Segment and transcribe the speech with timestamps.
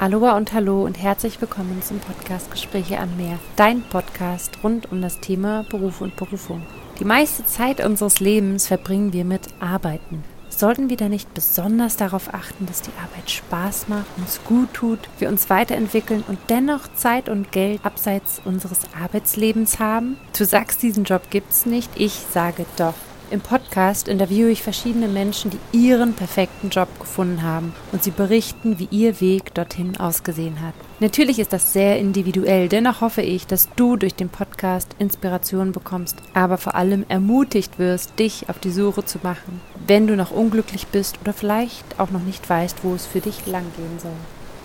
[0.00, 5.02] Aloha und Hallo und herzlich willkommen zum Podcast Gespräche am Meer, dein Podcast rund um
[5.02, 6.62] das Thema Beruf und Berufung.
[6.98, 10.24] Die meiste Zeit unseres Lebens verbringen wir mit Arbeiten.
[10.48, 15.00] Sollten wir da nicht besonders darauf achten, dass die Arbeit Spaß macht, uns gut tut,
[15.18, 20.16] wir uns weiterentwickeln und dennoch Zeit und Geld abseits unseres Arbeitslebens haben?
[20.34, 22.94] Du sagst, diesen Job gibt's nicht, ich sage doch.
[23.30, 28.80] Im Podcast interviewe ich verschiedene Menschen, die ihren perfekten Job gefunden haben und sie berichten,
[28.80, 30.74] wie ihr Weg dorthin ausgesehen hat.
[30.98, 36.16] Natürlich ist das sehr individuell, dennoch hoffe ich, dass du durch den Podcast Inspiration bekommst,
[36.34, 40.88] aber vor allem ermutigt wirst, dich auf die Suche zu machen, wenn du noch unglücklich
[40.88, 44.10] bist oder vielleicht auch noch nicht weißt, wo es für dich langgehen soll.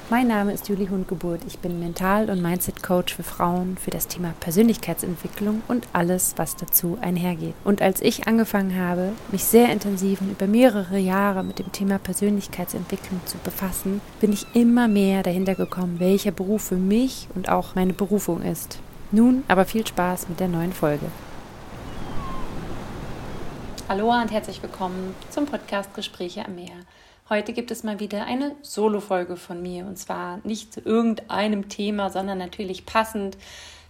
[0.08, 1.42] Mein Name ist Julie Hundgeburt.
[1.48, 7.00] Ich bin Mental- und Mindset-Coach für Frauen für das Thema Persönlichkeitsentwicklung und alles, was dazu
[7.02, 7.56] einhergeht.
[7.64, 11.98] Und als ich angefangen habe, mich sehr intensiv und über mehrere Jahre mit dem Thema
[11.98, 17.74] Persönlichkeitsentwicklung zu befassen, bin ich immer mehr dahinter gekommen, welcher Beruf für mich und auch
[17.74, 18.78] meine Berufung ist.
[19.10, 21.08] Nun aber viel Spaß mit der neuen Folge.
[23.90, 26.76] Hallo und herzlich willkommen zum Podcast Gespräche am Meer.
[27.28, 32.12] Heute gibt es mal wieder eine Solo-Folge von mir und zwar nicht zu irgendeinem Thema,
[32.12, 33.36] sondern natürlich passend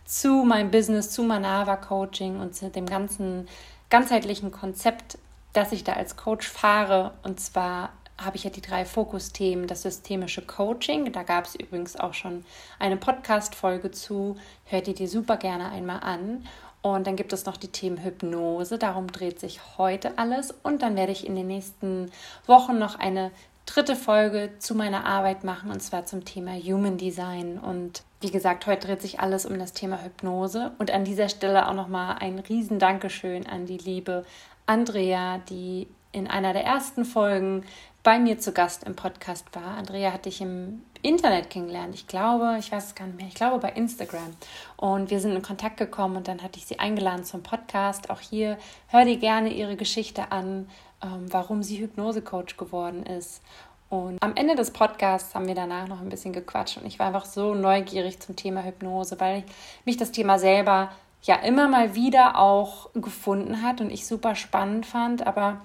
[0.06, 3.50] zu meinem Business, zu Manava Coaching und zu dem ganzen
[3.90, 5.18] ganzheitlichen Konzept,
[5.52, 7.12] das ich da als Coach fahre.
[7.24, 11.12] Und zwar habe ich ja die drei Fokusthemen, das systemische Coaching.
[11.12, 12.46] Da gab es übrigens auch schon
[12.80, 14.38] eine Podcast-Folge zu.
[14.64, 16.46] Hört ihr die super gerne einmal an.
[16.86, 20.54] Und dann gibt es noch die Themen Hypnose, darum dreht sich heute alles.
[20.62, 22.12] Und dann werde ich in den nächsten
[22.46, 23.32] Wochen noch eine
[23.66, 27.58] dritte Folge zu meiner Arbeit machen, und zwar zum Thema Human Design.
[27.58, 30.74] Und wie gesagt, heute dreht sich alles um das Thema Hypnose.
[30.78, 34.24] Und an dieser Stelle auch nochmal ein riesen Dankeschön an die liebe
[34.68, 37.64] Andrea, die in einer der ersten Folgen
[38.06, 39.78] bei mir zu Gast im Podcast war.
[39.80, 41.96] Andrea hatte ich im Internet kennengelernt.
[41.96, 44.32] Ich glaube, ich weiß es gar nicht mehr, ich glaube bei Instagram.
[44.78, 48.12] Und wir sind in Kontakt gekommen und dann hatte ich sie eingeladen zum Podcast.
[48.12, 50.70] Auch hier hör dir gerne ihre Geschichte an,
[51.04, 53.42] ähm, warum sie Hypnose-Coach geworden ist.
[53.90, 57.08] Und am Ende des Podcasts haben wir danach noch ein bisschen gequatscht und ich war
[57.08, 59.44] einfach so neugierig zum Thema Hypnose, weil
[59.84, 60.92] mich das Thema selber
[61.24, 65.62] ja immer mal wieder auch gefunden hat und ich super spannend fand, aber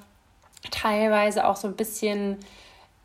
[0.70, 2.38] teilweise auch so ein bisschen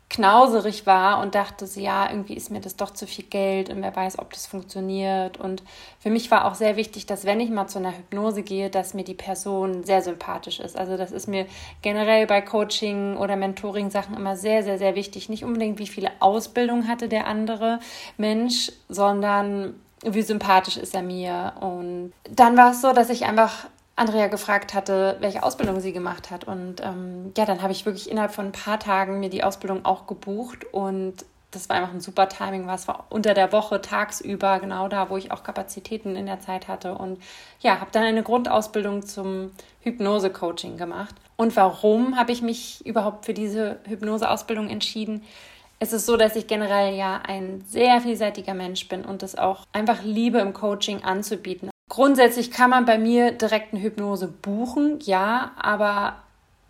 [0.08, 3.82] knauserig war und dachte so, ja, irgendwie ist mir das doch zu viel Geld und
[3.82, 5.38] wer weiß, ob das funktioniert.
[5.38, 5.64] Und
[5.98, 8.94] für mich war auch sehr wichtig, dass wenn ich mal zu einer Hypnose gehe, dass
[8.94, 10.76] mir die Person sehr sympathisch ist.
[10.76, 11.46] Also das ist mir
[11.82, 15.28] generell bei Coaching oder Mentoring-Sachen immer sehr, sehr, sehr wichtig.
[15.28, 17.80] Nicht unbedingt, wie viele Ausbildung hatte der andere
[18.16, 19.74] Mensch, sondern
[20.04, 21.54] wie sympathisch ist er mir.
[21.60, 23.66] Und dann war es so, dass ich einfach
[23.96, 26.44] Andrea gefragt hatte, welche Ausbildung sie gemacht hat.
[26.44, 29.84] Und ähm, ja, dann habe ich wirklich innerhalb von ein paar Tagen mir die Ausbildung
[29.84, 34.60] auch gebucht und das war einfach ein super Timing, was war unter der Woche, tagsüber,
[34.60, 36.94] genau da, wo ich auch Kapazitäten in der Zeit hatte.
[36.94, 37.22] Und
[37.60, 41.14] ja, habe dann eine Grundausbildung zum Hypnose-Coaching gemacht.
[41.36, 45.22] Und warum habe ich mich überhaupt für diese Hypnose-Ausbildung entschieden?
[45.78, 49.64] Es ist so, dass ich generell ja ein sehr vielseitiger Mensch bin und es auch
[49.72, 51.70] einfach liebe, im Coaching anzubieten.
[51.96, 56.16] Grundsätzlich kann man bei mir direkt eine Hypnose buchen, ja, aber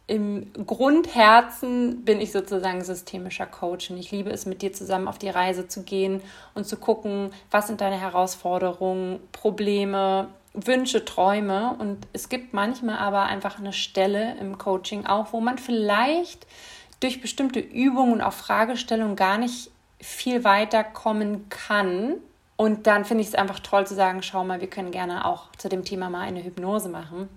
[0.06, 5.18] im Grundherzen bin ich sozusagen systemischer Coach und ich liebe es, mit dir zusammen auf
[5.18, 6.22] die Reise zu gehen
[6.54, 11.74] und zu gucken, was sind deine Herausforderungen, Probleme, Wünsche, Träume.
[11.76, 16.46] Und es gibt manchmal aber einfach eine Stelle im Coaching auch, wo man vielleicht
[17.00, 22.18] durch bestimmte Übungen und auch Fragestellungen gar nicht viel weiterkommen kann,
[22.56, 25.52] und dann finde ich es einfach toll zu sagen, schau mal, wir können gerne auch
[25.58, 27.28] zu dem Thema mal eine Hypnose machen.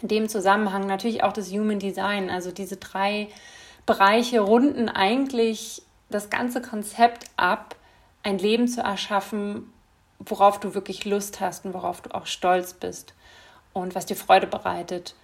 [0.00, 3.28] In dem Zusammenhang natürlich auch das Human Design, also diese drei
[3.86, 7.74] Bereiche runden eigentlich das ganze Konzept ab,
[8.22, 9.72] ein Leben zu erschaffen,
[10.18, 13.14] worauf du wirklich Lust hast und worauf du auch stolz bist
[13.72, 15.14] und was dir Freude bereitet.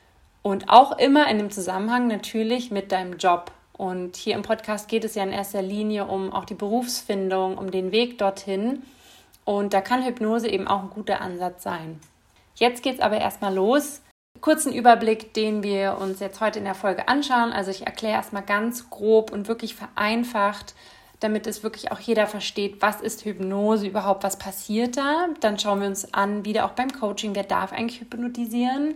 [0.42, 3.52] Und auch immer in dem Zusammenhang natürlich mit deinem Job.
[3.72, 7.70] Und hier im Podcast geht es ja in erster Linie um auch die Berufsfindung, um
[7.70, 8.82] den Weg dorthin.
[9.44, 12.00] Und da kann Hypnose eben auch ein guter Ansatz sein.
[12.54, 14.02] Jetzt geht es aber erstmal los.
[14.40, 17.52] Kurzen Überblick, den wir uns jetzt heute in der Folge anschauen.
[17.52, 20.74] Also ich erkläre erstmal ganz grob und wirklich vereinfacht,
[21.20, 25.28] damit es wirklich auch jeder versteht, was ist Hypnose überhaupt, was passiert da.
[25.40, 28.94] Dann schauen wir uns an, wieder auch beim Coaching, wer darf eigentlich hypnotisieren.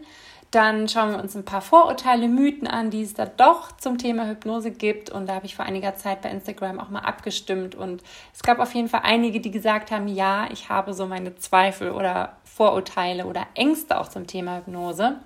[0.55, 4.29] Dann schauen wir uns ein paar Vorurteile, Mythen an, die es da doch zum Thema
[4.29, 5.11] Hypnose gibt.
[5.11, 7.75] Und da habe ich vor einiger Zeit bei Instagram auch mal abgestimmt.
[7.75, 11.35] Und es gab auf jeden Fall einige, die gesagt haben, ja, ich habe so meine
[11.35, 15.17] Zweifel oder Vorurteile oder Ängste auch zum Thema Hypnose.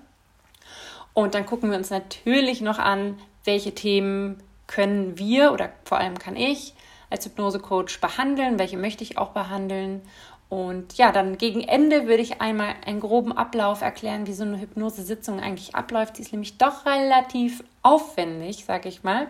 [1.13, 6.17] Und dann gucken wir uns natürlich noch an, welche Themen können wir oder vor allem
[6.17, 6.73] kann ich
[7.11, 10.01] als Hypnosecoach behandeln, welche möchte ich auch behandeln.
[10.49, 14.59] Und ja, dann gegen Ende würde ich einmal einen groben Ablauf erklären, wie so eine
[14.59, 16.17] Hypnosesitzung eigentlich abläuft.
[16.17, 19.27] Die ist nämlich doch relativ aufwendig, sage ich mal,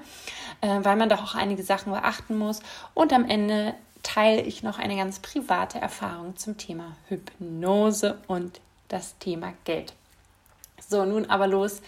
[0.61, 2.61] äh, weil man doch auch einige Sachen beachten muss.
[2.93, 9.17] Und am Ende teile ich noch eine ganz private Erfahrung zum Thema Hypnose und das
[9.19, 9.93] Thema Geld.
[10.87, 11.81] So, nun aber los.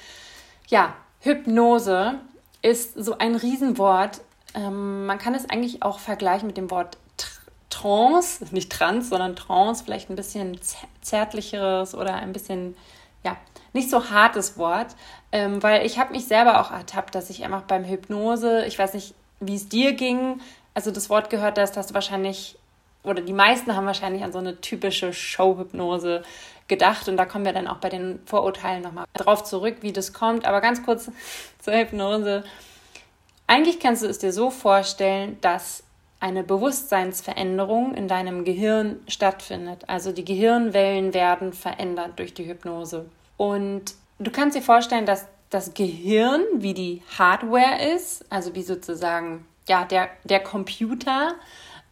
[0.68, 2.20] Ja, Hypnose
[2.62, 4.22] ist so ein Riesenwort.
[4.54, 6.98] Ähm, man kann es eigentlich auch vergleichen mit dem Wort
[7.82, 10.60] Trance, nicht Trans, sondern Trance, vielleicht ein bisschen
[11.02, 12.76] zärtlicheres oder ein bisschen,
[13.24, 13.38] ja,
[13.74, 14.96] nicht so hartes Wort,
[15.32, 18.94] ähm, weil ich habe mich selber auch ertappt, dass ich einfach beim Hypnose, ich weiß
[18.94, 20.42] nicht, wie es dir ging,
[20.74, 22.58] also das Wort gehört hast, dass du wahrscheinlich,
[23.04, 26.22] oder die meisten haben wahrscheinlich an so eine typische Showhypnose
[26.68, 30.14] gedacht und da kommen wir dann auch bei den Vorurteilen nochmal drauf zurück, wie das
[30.14, 31.12] kommt, aber ganz kurz
[31.60, 32.44] zur Hypnose.
[33.48, 35.84] Eigentlich kannst du es dir so vorstellen, dass
[36.22, 39.84] eine Bewusstseinsveränderung in deinem Gehirn stattfindet.
[39.88, 43.08] Also die Gehirnwellen werden verändert durch die Hypnose.
[43.38, 49.46] Und du kannst dir vorstellen, dass das Gehirn wie die Hardware ist, also wie sozusagen
[49.68, 51.34] ja, der, der Computer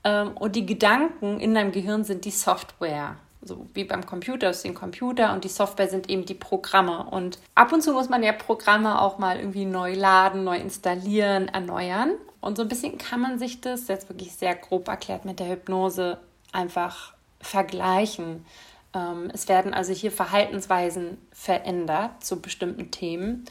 [0.04, 3.18] ähm, und die Gedanken in deinem Gehirn sind die Software.
[3.42, 7.06] So wie beim Computer ist den Computer und die Software sind eben die Programme.
[7.06, 11.48] Und ab und zu muss man ja Programme auch mal irgendwie neu laden, neu installieren,
[11.48, 12.12] erneuern.
[12.41, 15.50] Und so ein bisschen kann man sich das, jetzt wirklich sehr grob erklärt, mit der
[15.50, 16.19] Hypnose
[16.51, 18.45] einfach vergleichen.
[18.94, 23.45] Ähm, es werden also hier Verhaltensweisen verändert zu bestimmten Themen.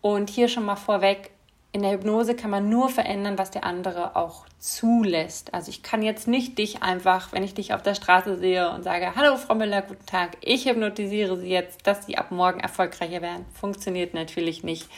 [0.00, 1.30] Und hier schon mal vorweg,
[1.72, 5.52] in der Hypnose kann man nur verändern, was der andere auch zulässt.
[5.52, 8.82] Also ich kann jetzt nicht dich einfach, wenn ich dich auf der Straße sehe und
[8.82, 13.20] sage, hallo Frau Müller, guten Tag, ich hypnotisiere Sie jetzt, dass Sie ab morgen erfolgreicher
[13.20, 13.44] werden.
[13.52, 14.88] Funktioniert natürlich nicht.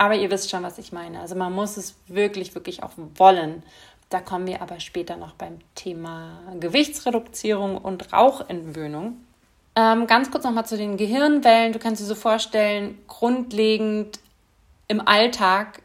[0.00, 1.20] Aber ihr wisst schon, was ich meine.
[1.20, 3.62] Also man muss es wirklich, wirklich auch wollen.
[4.08, 9.18] Da kommen wir aber später noch beim Thema Gewichtsreduzierung und Rauchentwöhnung.
[9.76, 11.74] Ähm, ganz kurz nochmal zu den Gehirnwellen.
[11.74, 14.20] Du kannst dir so vorstellen, grundlegend
[14.88, 15.82] im Alltag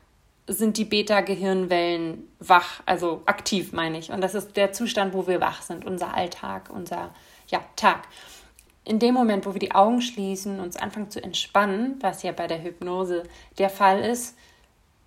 [0.48, 4.12] sind die Beta-Gehirnwellen wach, also aktiv meine ich.
[4.12, 7.14] Und das ist der Zustand, wo wir wach sind, unser Alltag, unser
[7.50, 8.04] ja, Tag.
[8.86, 12.46] In dem Moment, wo wir die Augen schließen, uns anfangen zu entspannen, was ja bei
[12.46, 13.24] der Hypnose
[13.58, 14.38] der Fall ist,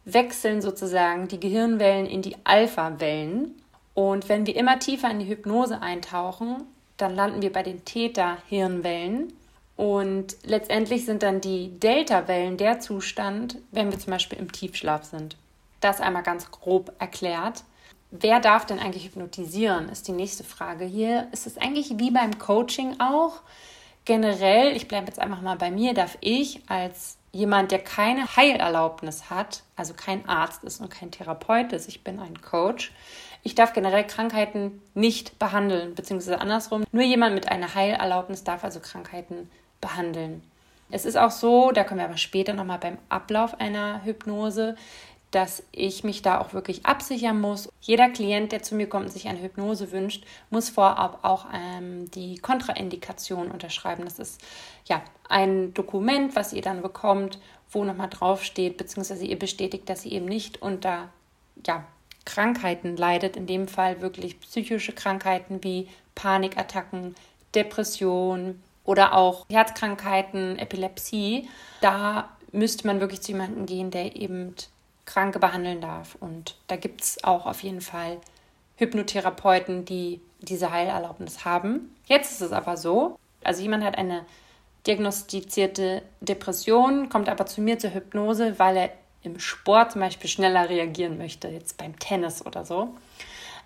[0.05, 3.55] wechseln sozusagen die Gehirnwellen in die Alpha-Wellen.
[3.95, 6.65] Und wenn wir immer tiefer in die Hypnose eintauchen,
[6.97, 9.33] dann landen wir bei den Theta-Hirnwellen.
[9.77, 15.37] Und letztendlich sind dann die Delta-Wellen der Zustand, wenn wir zum Beispiel im Tiefschlaf sind.
[15.81, 17.63] Das einmal ganz grob erklärt.
[18.11, 20.85] Wer darf denn eigentlich hypnotisieren, ist die nächste Frage.
[20.85, 23.43] Hier ist es eigentlich wie beim Coaching auch.
[24.07, 29.29] Generell, ich bleibe jetzt einfach mal bei mir, darf ich als jemand, der keine Heilerlaubnis
[29.29, 32.93] hat, also kein Arzt ist und kein Therapeut ist, ich bin ein Coach,
[33.43, 36.85] ich darf generell Krankheiten nicht behandeln, beziehungsweise andersrum.
[36.91, 39.51] Nur jemand mit einer Heilerlaubnis darf also Krankheiten
[39.83, 40.43] behandeln.
[40.91, 44.77] Es ist auch so, da kommen wir aber später nochmal beim Ablauf einer Hypnose,
[45.31, 47.69] dass ich mich da auch wirklich absichern muss.
[47.81, 52.11] Jeder Klient, der zu mir kommt und sich eine Hypnose wünscht, muss vorab auch ähm,
[52.11, 54.05] die Kontraindikation unterschreiben.
[54.05, 54.41] Das ist
[54.87, 57.39] ja ein Dokument, was ihr dann bekommt,
[57.71, 61.11] wo nochmal draufsteht, beziehungsweise ihr bestätigt, dass sie eben nicht unter
[61.67, 61.85] ja,
[62.25, 67.15] Krankheiten leidet, in dem Fall wirklich psychische Krankheiten wie Panikattacken,
[67.55, 71.47] Depression, oder auch Herzkrankheiten, Epilepsie,
[71.83, 74.55] da müsste man wirklich zu jemandem gehen, der eben
[75.09, 76.17] Kranke behandeln darf.
[76.21, 78.19] Und da gibt es auch auf jeden Fall
[78.77, 81.97] Hypnotherapeuten, die diese Heilerlaubnis haben.
[82.07, 84.25] Jetzt ist es aber so, also jemand hat eine
[84.87, 88.91] diagnostizierte Depression, kommt aber zu mir zur Hypnose, weil er
[89.23, 92.95] im Sport zum Beispiel schneller reagieren möchte, jetzt beim Tennis oder so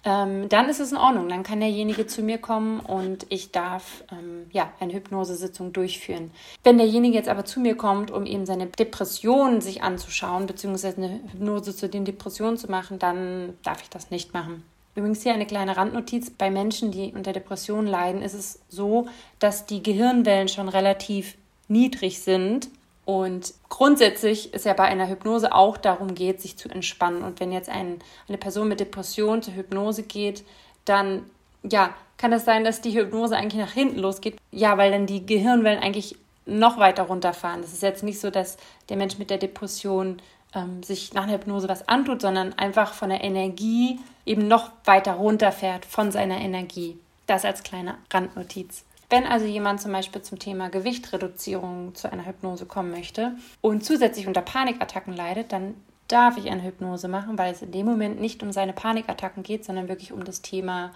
[0.04, 1.28] ähm, dann ist es in Ordnung.
[1.28, 6.30] Dann kann derjenige zu mir kommen und ich darf ähm, ja eine Hypnosesitzung durchführen.
[6.64, 11.21] Wenn derjenige jetzt aber zu mir kommt, um eben seine Depression sich anzuschauen, beziehungsweise eine
[11.32, 14.64] Hypnose zu den Depressionen zu machen, dann darf ich das nicht machen.
[14.94, 16.30] Übrigens hier eine kleine Randnotiz.
[16.30, 19.06] Bei Menschen, die unter Depressionen leiden, ist es so,
[19.38, 21.37] dass die Gehirnwellen schon relativ
[21.68, 22.68] niedrig sind
[23.04, 27.23] und grundsätzlich ist ja bei einer Hypnose auch darum geht, sich zu entspannen.
[27.23, 30.44] Und wenn jetzt ein, eine Person mit Depression zur Hypnose geht,
[30.85, 31.25] dann
[31.64, 34.37] ja, kann es sein, dass die Hypnose eigentlich nach hinten losgeht.
[34.52, 36.16] Ja, weil dann die Gehirnwellen eigentlich
[36.47, 37.61] noch weiter runterfahren.
[37.61, 38.56] Es ist jetzt nicht so, dass
[38.88, 40.21] der Mensch mit der Depression
[40.54, 45.14] ähm, sich nach einer Hypnose was antut, sondern einfach von der Energie eben noch weiter
[45.14, 46.99] runterfährt von seiner Energie.
[47.26, 48.85] Das als kleine Randnotiz.
[49.12, 54.26] Wenn also jemand zum Beispiel zum Thema Gewichtreduzierung zu einer Hypnose kommen möchte und zusätzlich
[54.26, 55.75] unter Panikattacken leidet, dann
[56.09, 59.66] darf ich eine Hypnose machen, weil es in dem Moment nicht um seine Panikattacken geht,
[59.66, 60.92] sondern wirklich um das Thema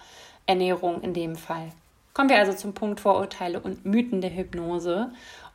[0.47, 1.69] Ernährung in dem Fall.
[2.15, 5.11] Kommen wir also zum Punkt Vorurteile und Mythen der Hypnose.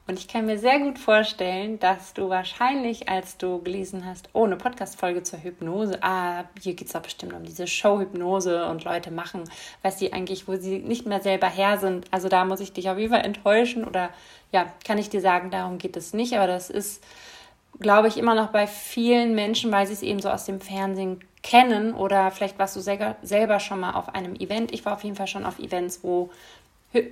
[0.09, 4.45] Und ich kann mir sehr gut vorstellen, dass du wahrscheinlich, als du gelesen hast, oh,
[4.45, 9.13] eine Podcast-Folge zur Hypnose, ah, hier geht es doch bestimmt um diese Show-Hypnose und Leute
[9.13, 9.45] machen,
[9.83, 12.07] was sie eigentlich, wo sie nicht mehr selber her sind.
[12.11, 14.11] Also da muss ich dich auf jeden Fall enttäuschen oder
[14.51, 16.35] ja, kann ich dir sagen, darum geht es nicht.
[16.35, 17.05] Aber das ist,
[17.79, 21.21] glaube ich, immer noch bei vielen Menschen, weil sie es eben so aus dem Fernsehen
[21.45, 24.73] kennen oder vielleicht warst du selber schon mal auf einem Event.
[24.73, 26.31] Ich war auf jeden Fall schon auf Events, wo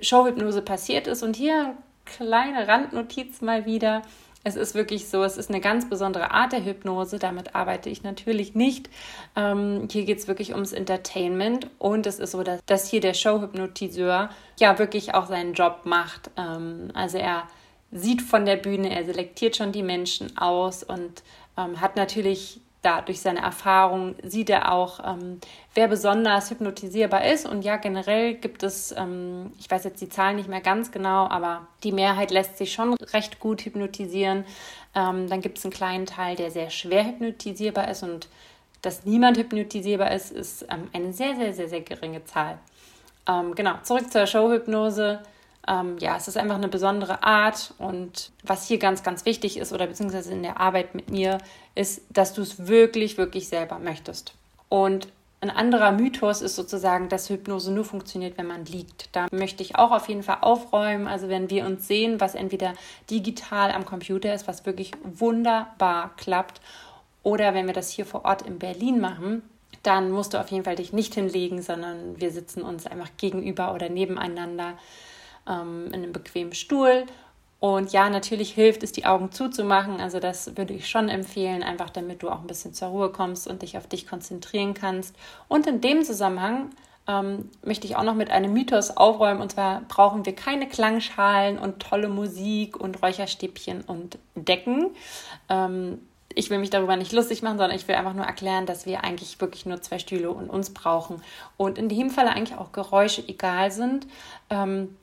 [0.01, 1.23] Showhypnose passiert ist.
[1.23, 4.01] Und hier kleine Randnotiz mal wieder.
[4.43, 7.19] Es ist wirklich so, es ist eine ganz besondere Art der Hypnose.
[7.19, 8.89] Damit arbeite ich natürlich nicht.
[9.35, 13.13] Ähm, hier geht es wirklich ums Entertainment und es ist so, dass, dass hier der
[13.13, 14.29] Showhypnotiseur
[14.59, 16.31] ja wirklich auch seinen Job macht.
[16.37, 17.43] Ähm, also er
[17.91, 21.21] sieht von der Bühne, er selektiert schon die Menschen aus und
[21.57, 25.39] ähm, hat natürlich da durch seine Erfahrung sieht er auch, ähm,
[25.75, 27.47] wer besonders hypnotisierbar ist.
[27.47, 31.27] Und ja, generell gibt es, ähm, ich weiß jetzt die Zahlen nicht mehr ganz genau,
[31.27, 34.45] aber die Mehrheit lässt sich schon recht gut hypnotisieren.
[34.95, 38.27] Ähm, dann gibt es einen kleinen Teil, der sehr schwer hypnotisierbar ist und
[38.81, 42.57] dass niemand hypnotisierbar ist, ist ähm, eine sehr, sehr, sehr, sehr geringe Zahl.
[43.27, 45.19] Ähm, genau, zurück zur Showhypnose.
[45.67, 49.73] Ähm, ja, es ist einfach eine besondere Art und was hier ganz, ganz wichtig ist
[49.73, 51.37] oder beziehungsweise in der Arbeit mit mir,
[51.75, 54.33] ist, dass du es wirklich, wirklich selber möchtest.
[54.69, 55.07] Und
[55.41, 59.09] ein anderer Mythos ist sozusagen, dass Hypnose nur funktioniert, wenn man liegt.
[59.11, 61.07] Da möchte ich auch auf jeden Fall aufräumen.
[61.07, 62.73] Also wenn wir uns sehen, was entweder
[63.09, 66.61] digital am Computer ist, was wirklich wunderbar klappt,
[67.23, 69.43] oder wenn wir das hier vor Ort in Berlin machen,
[69.83, 73.73] dann musst du auf jeden Fall dich nicht hinlegen, sondern wir sitzen uns einfach gegenüber
[73.73, 74.73] oder nebeneinander
[75.47, 77.05] ähm, in einem bequemen Stuhl.
[77.59, 80.01] Und ja, natürlich hilft es, die Augen zuzumachen.
[80.01, 83.47] Also das würde ich schon empfehlen, einfach damit du auch ein bisschen zur Ruhe kommst
[83.47, 85.15] und dich auf dich konzentrieren kannst.
[85.47, 86.71] Und in dem Zusammenhang
[87.07, 89.41] ähm, möchte ich auch noch mit einem Mythos aufräumen.
[89.41, 94.87] Und zwar brauchen wir keine Klangschalen und tolle Musik und Räucherstäbchen und Decken.
[95.47, 95.99] Ähm,
[96.33, 99.03] ich will mich darüber nicht lustig machen, sondern ich will einfach nur erklären, dass wir
[99.03, 101.21] eigentlich wirklich nur zwei Stühle und uns brauchen.
[101.57, 104.07] Und in dem Falle eigentlich auch Geräusche egal sind.
[104.49, 104.95] Ähm,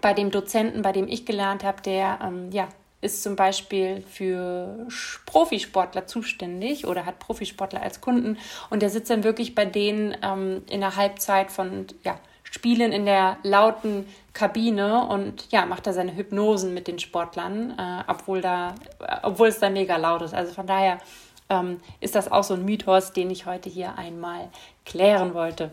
[0.00, 2.68] bei dem Dozenten, bei dem ich gelernt habe, der ähm, ja,
[3.00, 4.86] ist zum Beispiel für
[5.26, 8.38] Profisportler zuständig oder hat Profisportler als Kunden
[8.70, 13.06] und der sitzt dann wirklich bei denen ähm, in der Halbzeit von ja, Spielen in
[13.06, 18.74] der lauten Kabine und ja, macht da seine Hypnosen mit den Sportlern, äh, obwohl, da,
[19.00, 20.34] äh, obwohl es da mega laut ist.
[20.34, 20.98] Also von daher
[21.48, 24.48] ähm, ist das auch so ein Mythos, den ich heute hier einmal
[24.84, 25.70] klären wollte.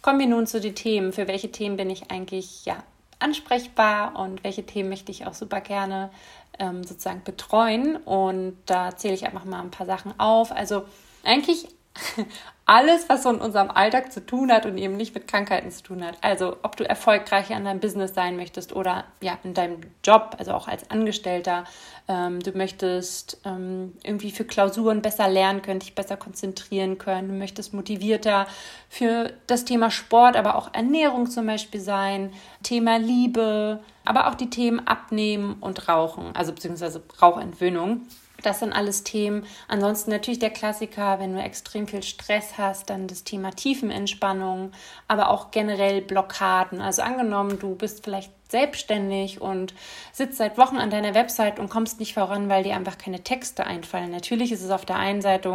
[0.00, 1.12] Kommen wir nun zu den Themen.
[1.12, 2.82] Für welche Themen bin ich eigentlich ja,
[3.20, 6.10] ansprechbar und welche Themen möchte ich auch super gerne
[6.58, 7.96] ähm, sozusagen betreuen.
[7.96, 10.52] Und da zähle ich einfach mal ein paar Sachen auf.
[10.52, 10.84] Also
[11.24, 11.68] eigentlich
[12.70, 15.82] alles, was so in unserem Alltag zu tun hat und eben nicht mit Krankheiten zu
[15.82, 16.16] tun hat.
[16.20, 20.52] Also ob du erfolgreicher in deinem Business sein möchtest oder ja in deinem Job, also
[20.52, 21.64] auch als Angestellter,
[22.06, 27.34] ähm, du möchtest ähm, irgendwie für Klausuren besser lernen können, dich besser konzentrieren können, du
[27.34, 28.46] möchtest motivierter
[28.88, 34.48] für das Thema Sport, aber auch Ernährung zum Beispiel sein, Thema Liebe, aber auch die
[34.48, 38.02] Themen Abnehmen und Rauchen, also beziehungsweise Rauchentwöhnung.
[38.42, 39.46] Das sind alles Themen.
[39.68, 44.72] Ansonsten natürlich der Klassiker, wenn du extrem viel Stress hast, dann das Thema Tiefenentspannung,
[45.08, 46.80] aber auch generell Blockaden.
[46.80, 49.74] Also angenommen, du bist vielleicht selbstständig und
[50.12, 53.66] sitzt seit Wochen an deiner Website und kommst nicht voran, weil dir einfach keine Texte
[53.66, 54.10] einfallen.
[54.10, 55.50] Natürlich ist es auf der einen Seite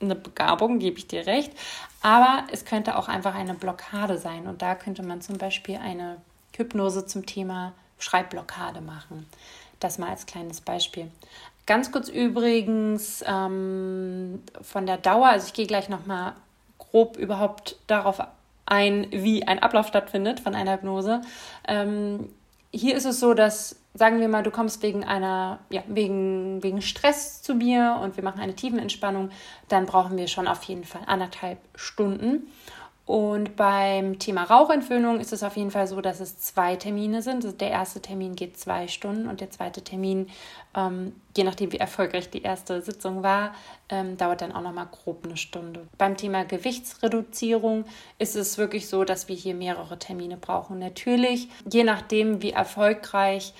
[0.00, 1.52] eine Begabung, gebe ich dir recht,
[2.02, 4.46] aber es könnte auch einfach eine Blockade sein.
[4.46, 6.18] Und da könnte man zum Beispiel eine
[6.56, 9.26] Hypnose zum Thema Schreibblockade machen.
[9.80, 11.10] Das mal als kleines Beispiel.
[11.68, 16.32] Ganz kurz übrigens ähm, von der Dauer, also ich gehe gleich nochmal
[16.78, 18.22] grob überhaupt darauf
[18.64, 21.20] ein, wie ein Ablauf stattfindet von einer Hypnose.
[21.68, 22.30] Ähm,
[22.72, 26.80] hier ist es so, dass, sagen wir mal, du kommst wegen einer, ja, wegen, wegen
[26.80, 29.28] Stress zu mir und wir machen eine Tiefenentspannung,
[29.68, 32.50] dann brauchen wir schon auf jeden Fall anderthalb Stunden.
[33.08, 37.42] Und beim Thema Rauchentwöhnung ist es auf jeden Fall so, dass es zwei Termine sind.
[37.42, 40.28] Also der erste Termin geht zwei Stunden und der zweite Termin,
[40.76, 43.54] ähm, je nachdem wie erfolgreich die erste Sitzung war,
[43.88, 45.88] ähm, dauert dann auch nochmal grob eine Stunde.
[45.96, 47.86] Beim Thema Gewichtsreduzierung
[48.18, 50.78] ist es wirklich so, dass wir hier mehrere Termine brauchen.
[50.78, 53.54] Natürlich, je nachdem wie erfolgreich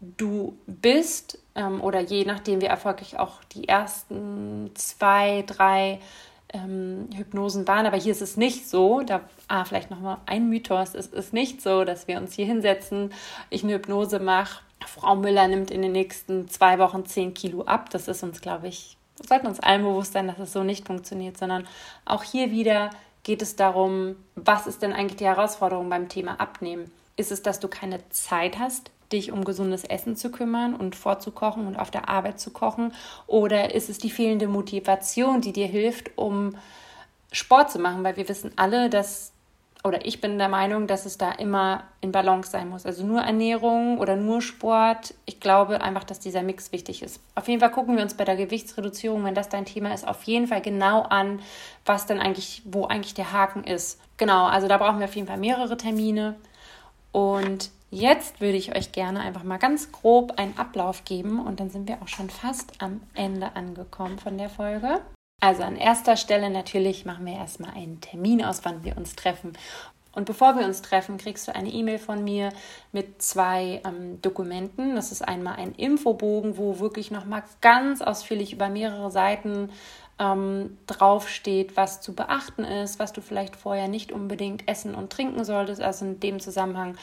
[0.00, 6.00] du bist ähm, oder je nachdem wie erfolgreich auch die ersten zwei, drei
[6.54, 9.02] ähm, Hypnosen waren, aber hier ist es nicht so.
[9.02, 12.46] Da ah, vielleicht noch mal ein Mythos: Es ist nicht so, dass wir uns hier
[12.46, 13.12] hinsetzen,
[13.50, 14.62] ich eine Hypnose mache.
[14.86, 17.90] Frau Müller nimmt in den nächsten zwei Wochen zehn Kilo ab.
[17.90, 18.96] Das ist uns, glaube ich,
[19.26, 21.66] sollten uns allen bewusst sein, dass es so nicht funktioniert, sondern
[22.04, 22.90] auch hier wieder
[23.22, 26.90] geht es darum, was ist denn eigentlich die Herausforderung beim Thema Abnehmen?
[27.16, 31.66] Ist es, dass du keine Zeit hast, dich um gesundes Essen zu kümmern und vorzukochen
[31.66, 32.92] und auf der Arbeit zu kochen?
[33.26, 36.56] Oder ist es die fehlende Motivation, die dir hilft, um
[37.32, 38.04] Sport zu machen?
[38.04, 39.34] Weil wir wissen alle, dass
[39.86, 42.86] oder ich bin der Meinung, dass es da immer in Balance sein muss.
[42.86, 45.12] Also nur Ernährung oder nur Sport.
[45.26, 47.20] Ich glaube einfach, dass dieser Mix wichtig ist.
[47.34, 50.22] Auf jeden Fall gucken wir uns bei der Gewichtsreduzierung, wenn das dein Thema ist, auf
[50.22, 51.40] jeden Fall genau an,
[51.84, 54.00] was denn eigentlich, wo eigentlich der Haken ist.
[54.16, 56.36] Genau, also da brauchen wir auf jeden Fall mehrere Termine.
[57.12, 61.70] Und jetzt würde ich euch gerne einfach mal ganz grob einen Ablauf geben und dann
[61.70, 65.00] sind wir auch schon fast am Ende angekommen von der Folge.
[65.40, 69.52] Also an erster Stelle natürlich machen wir erstmal einen Termin aus, wann wir uns treffen.
[70.14, 72.50] Und bevor wir uns treffen, kriegst du eine E-Mail von mir
[72.92, 74.94] mit zwei ähm, Dokumenten.
[74.94, 79.70] Das ist einmal ein Infobogen, wo wirklich nochmal ganz ausführlich über mehrere Seiten
[80.18, 85.44] ähm, draufsteht, was zu beachten ist, was du vielleicht vorher nicht unbedingt essen und trinken
[85.44, 85.80] solltest.
[85.80, 86.96] Also in dem Zusammenhang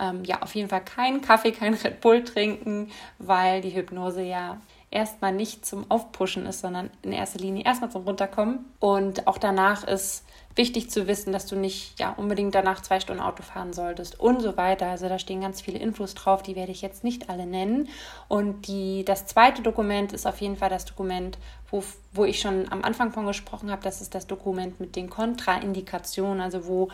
[0.00, 4.60] ähm, ja auf jeden Fall keinen Kaffee, kein Red Bull trinken, weil die Hypnose ja
[4.94, 8.64] erstmal nicht zum Aufpushen ist, sondern in erster Linie erstmal zum Runterkommen.
[8.78, 10.24] Und auch danach ist
[10.56, 14.40] wichtig zu wissen, dass du nicht ja unbedingt danach zwei Stunden Auto fahren solltest und
[14.40, 14.86] so weiter.
[14.86, 17.88] Also da stehen ganz viele Infos drauf, die werde ich jetzt nicht alle nennen.
[18.28, 21.38] Und die, das zweite Dokument ist auf jeden Fall das Dokument,
[21.70, 21.82] wo,
[22.12, 23.82] wo ich schon am Anfang von gesprochen habe.
[23.82, 26.88] Das ist das Dokument mit den Kontraindikationen, also wo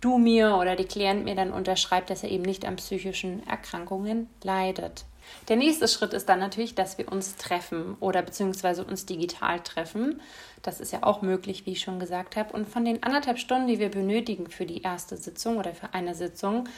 [0.00, 4.28] du mir oder die Klient mir dann unterschreibt, dass er eben nicht an psychischen Erkrankungen
[4.42, 5.04] leidet.
[5.48, 10.20] Der nächste Schritt ist dann natürlich, dass wir uns treffen oder beziehungsweise uns digital treffen.
[10.62, 12.52] Das ist ja auch möglich, wie ich schon gesagt habe.
[12.52, 16.14] Und von den anderthalb Stunden, die wir benötigen für die erste Sitzung oder für eine
[16.14, 16.68] Sitzung,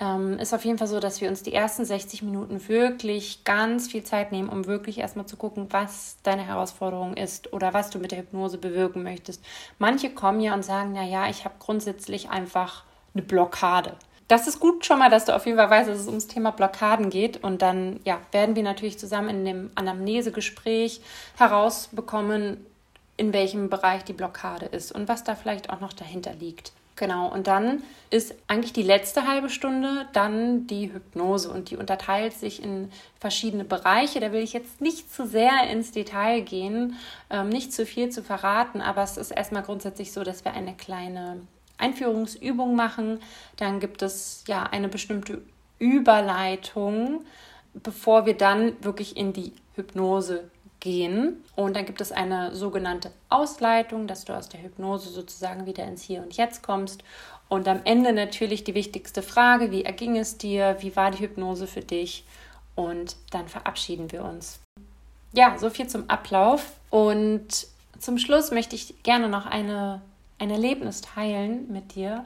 [0.00, 3.88] ähm, ist auf jeden Fall so, dass wir uns die ersten 60 Minuten wirklich ganz
[3.88, 7.98] viel Zeit nehmen, um wirklich erstmal zu gucken, was deine Herausforderung ist oder was du
[7.98, 9.44] mit der Hypnose bewirken möchtest.
[9.78, 13.96] Manche kommen ja und sagen, naja, ich habe grundsätzlich einfach eine Blockade
[14.30, 16.52] das ist gut schon mal, dass du auf jeden Fall weißt, dass es ums Thema
[16.52, 17.42] Blockaden geht.
[17.42, 21.00] Und dann ja, werden wir natürlich zusammen in dem Anamnesegespräch
[21.36, 22.64] herausbekommen,
[23.16, 26.72] in welchem Bereich die Blockade ist und was da vielleicht auch noch dahinter liegt.
[26.94, 32.34] Genau, und dann ist eigentlich die letzte halbe Stunde dann die Hypnose und die unterteilt
[32.34, 34.20] sich in verschiedene Bereiche.
[34.20, 36.96] Da will ich jetzt nicht zu sehr ins Detail gehen,
[37.30, 40.74] ähm, nicht zu viel zu verraten, aber es ist erstmal grundsätzlich so, dass wir eine
[40.74, 41.40] kleine
[41.80, 43.20] Einführungsübung machen.
[43.56, 45.42] Dann gibt es ja eine bestimmte
[45.78, 47.24] Überleitung,
[47.74, 51.44] bevor wir dann wirklich in die Hypnose gehen.
[51.56, 56.02] Und dann gibt es eine sogenannte Ausleitung, dass du aus der Hypnose sozusagen wieder ins
[56.02, 57.02] Hier und Jetzt kommst.
[57.48, 60.76] Und am Ende natürlich die wichtigste Frage, wie erging es dir?
[60.80, 62.24] Wie war die Hypnose für dich?
[62.74, 64.60] Und dann verabschieden wir uns.
[65.32, 66.72] Ja, so viel zum Ablauf.
[66.90, 67.66] Und
[67.98, 70.00] zum Schluss möchte ich gerne noch eine
[70.40, 72.24] ein Erlebnis teilen mit dir.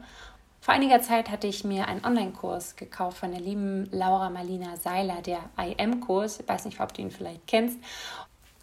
[0.61, 5.21] Vor einiger Zeit hatte ich mir einen Online-Kurs gekauft von der lieben Laura Marlina Seiler,
[5.21, 6.41] der IM-Kurs.
[6.41, 7.77] Ich weiß nicht, ob du ihn vielleicht kennst.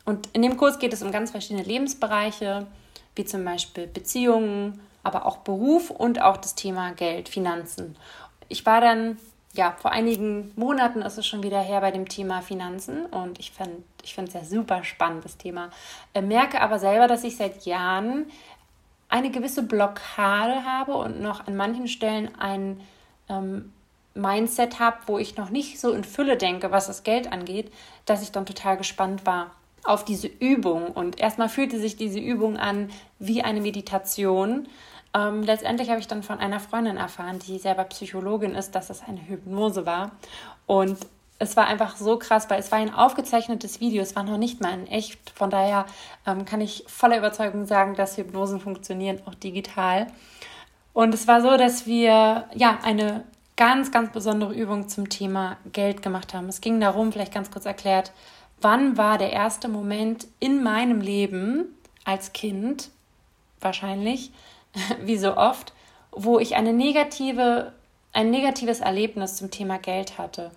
[0.04, 2.66] Und in dem Kurs geht es um ganz verschiedene Lebensbereiche,
[3.16, 7.96] wie zum Beispiel Beziehungen, aber auch Beruf und auch das Thema Geld, Finanzen.
[8.48, 9.20] Ich war dann,
[9.54, 13.52] ja, vor einigen Monaten ist es schon wieder her bei dem Thema Finanzen und ich
[13.52, 15.70] finde ich es ja super spannend, das Thema.
[16.14, 18.26] Äh, merke aber selber, dass ich seit Jahren
[19.12, 22.82] eine gewisse Blockade habe und noch an manchen Stellen ein
[23.30, 23.72] ähm,
[24.16, 27.72] Mindset habe, wo ich noch nicht so in Fülle denke, was das Geld angeht,
[28.06, 29.52] dass ich dann total gespannt war
[29.84, 30.88] auf diese Übung.
[30.88, 34.68] Und erstmal fühlte sich diese Übung an wie eine Meditation.
[35.14, 39.02] Ähm, letztendlich habe ich dann von einer Freundin erfahren, die selber Psychologin ist, dass es
[39.02, 40.12] eine Hypnose war.
[40.68, 40.98] Und
[41.42, 44.62] es war einfach so krass, weil es war ein aufgezeichnetes Video, es war noch nicht
[44.62, 45.32] mal in echt.
[45.32, 45.88] Von daher
[46.28, 50.08] ähm, kann ich voller Überzeugung sagen, dass Hypnosen funktionieren, auch digital.
[50.94, 53.24] Und es war so, dass wir ja eine
[53.58, 56.48] ganz, ganz besondere Übung zum Thema Geld gemacht haben.
[56.48, 58.12] Es ging darum, vielleicht ganz kurz erklärt,
[58.62, 61.76] wann war der erste Moment in meinem Leben
[62.06, 62.90] als Kind,
[63.62, 64.32] wahrscheinlich,
[65.02, 65.74] wie so oft,
[66.12, 67.74] wo ich eine negative,
[68.14, 70.52] ein negatives Erlebnis zum Thema Geld hatte.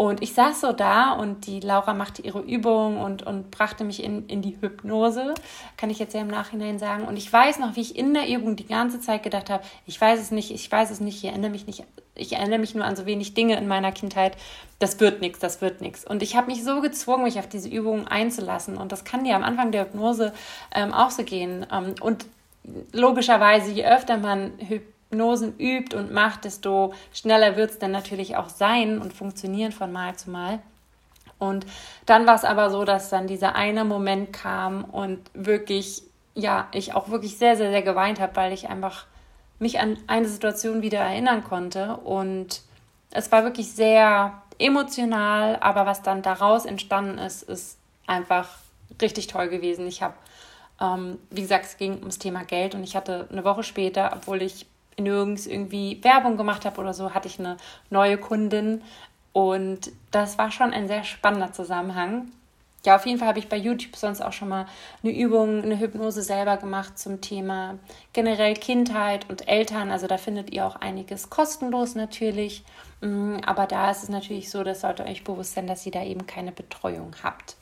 [0.00, 4.02] Und ich saß so da und die Laura machte ihre Übung und, und brachte mich
[4.02, 5.34] in, in die Hypnose,
[5.76, 7.04] kann ich jetzt ja im Nachhinein sagen.
[7.04, 10.00] Und ich weiß noch, wie ich in der Übung die ganze Zeit gedacht habe, ich
[10.00, 12.86] weiß es nicht, ich weiß es nicht, ich erinnere mich nicht, ich erinnere mich nur
[12.86, 14.38] an so wenig Dinge in meiner Kindheit.
[14.78, 16.06] Das wird nichts, das wird nichts.
[16.06, 18.78] Und ich habe mich so gezwungen, mich auf diese Übung einzulassen.
[18.78, 20.32] Und das kann dir am Anfang der Hypnose
[20.74, 21.66] ähm, auch so gehen.
[21.70, 22.24] Ähm, und
[22.92, 28.36] logischerweise, je öfter man Hypnose Hypnosen übt und macht, desto schneller wird es dann natürlich
[28.36, 30.60] auch sein und funktionieren von Mal zu Mal.
[31.38, 31.66] Und
[32.06, 36.02] dann war es aber so, dass dann dieser eine Moment kam und wirklich,
[36.34, 39.06] ja, ich auch wirklich sehr, sehr, sehr geweint habe, weil ich einfach
[39.58, 41.96] mich an eine Situation wieder erinnern konnte.
[41.96, 42.62] Und
[43.10, 48.48] es war wirklich sehr emotional, aber was dann daraus entstanden ist, ist einfach
[49.00, 49.86] richtig toll gewesen.
[49.86, 50.14] Ich habe,
[50.80, 54.42] ähm, wie gesagt, es ging ums Thema Geld und ich hatte eine Woche später, obwohl
[54.42, 54.66] ich
[55.00, 57.56] nirgends irgendwie Werbung gemacht habe oder so, hatte ich eine
[57.90, 58.82] neue Kundin
[59.32, 62.32] und das war schon ein sehr spannender Zusammenhang.
[62.84, 64.66] Ja, auf jeden Fall habe ich bei YouTube sonst auch schon mal
[65.02, 67.78] eine Übung, eine Hypnose selber gemacht zum Thema
[68.14, 69.90] generell Kindheit und Eltern.
[69.90, 72.64] Also da findet ihr auch einiges kostenlos natürlich.
[73.02, 76.02] Mm, aber da ist es natürlich so, das sollte euch bewusst sein, dass ihr da
[76.02, 77.56] eben keine Betreuung habt.